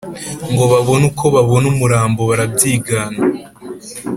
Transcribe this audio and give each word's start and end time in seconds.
ngo 0.51 0.63
babone 0.71 1.03
uko 1.11 1.25
babona 1.35 1.65
umurambo 1.73 2.21
barabyigana. 2.29 3.19